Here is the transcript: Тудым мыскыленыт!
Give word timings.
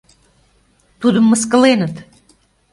Тудым 1.01 1.25
мыскыленыт! 1.31 1.95